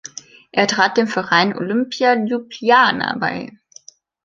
Er 0.51 0.65
trat 0.65 0.97
dem 0.97 1.05
Verein 1.05 1.55
Olimpija 1.55 2.13
Ljubljana 2.15 3.15
bei. 3.19 3.51